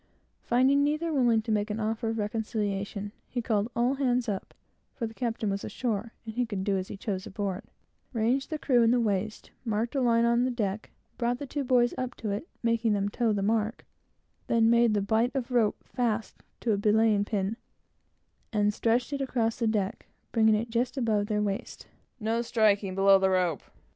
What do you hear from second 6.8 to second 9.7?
he chose aboard,) ranged the crew in the waist,